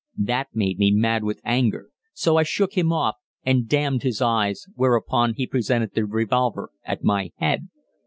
That 0.17 0.47
made 0.55 0.79
me 0.79 0.91
mad 0.91 1.23
with 1.23 1.39
anger, 1.45 1.91
so 2.11 2.35
I 2.37 2.41
shook 2.41 2.75
him 2.75 2.91
off 2.91 3.17
and 3.45 3.67
damned 3.69 4.01
his 4.01 4.19
eyes, 4.19 4.65
whereupon 4.73 5.35
he 5.35 5.45
presented 5.45 5.93
the 5.93 6.07
revolver 6.07 6.71
at 6.83 7.03
my 7.03 7.33
head. 7.35 7.67